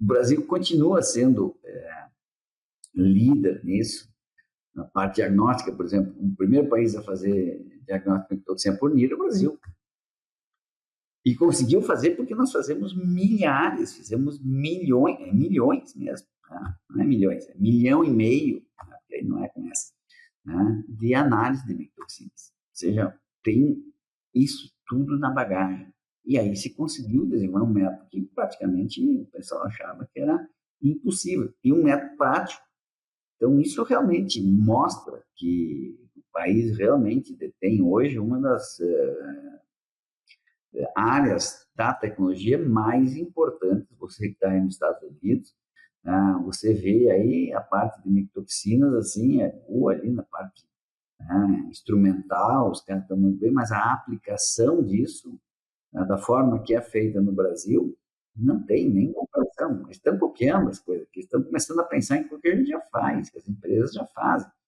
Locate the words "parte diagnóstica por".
4.84-5.84